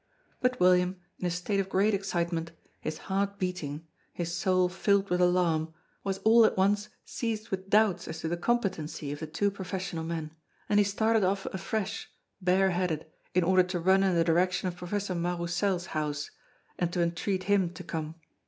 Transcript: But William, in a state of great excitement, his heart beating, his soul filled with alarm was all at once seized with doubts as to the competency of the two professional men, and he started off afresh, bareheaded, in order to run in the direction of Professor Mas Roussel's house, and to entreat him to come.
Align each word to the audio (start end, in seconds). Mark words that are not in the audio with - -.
But 0.41 0.59
William, 0.59 0.99
in 1.19 1.27
a 1.27 1.29
state 1.29 1.59
of 1.59 1.69
great 1.69 1.93
excitement, 1.93 2.53
his 2.79 2.97
heart 3.05 3.37
beating, 3.37 3.85
his 4.11 4.33
soul 4.35 4.67
filled 4.67 5.11
with 5.11 5.21
alarm 5.21 5.75
was 6.03 6.17
all 6.23 6.43
at 6.43 6.57
once 6.57 6.89
seized 7.05 7.49
with 7.51 7.69
doubts 7.69 8.07
as 8.07 8.21
to 8.21 8.27
the 8.27 8.35
competency 8.35 9.11
of 9.11 9.19
the 9.19 9.27
two 9.27 9.51
professional 9.51 10.03
men, 10.03 10.31
and 10.67 10.79
he 10.79 10.83
started 10.83 11.23
off 11.23 11.45
afresh, 11.53 12.09
bareheaded, 12.41 13.05
in 13.35 13.43
order 13.43 13.61
to 13.61 13.79
run 13.79 14.01
in 14.01 14.15
the 14.15 14.23
direction 14.23 14.67
of 14.67 14.75
Professor 14.75 15.13
Mas 15.13 15.37
Roussel's 15.39 15.85
house, 15.93 16.31
and 16.79 16.91
to 16.93 17.03
entreat 17.03 17.43
him 17.43 17.69
to 17.69 17.83
come. 17.83 18.15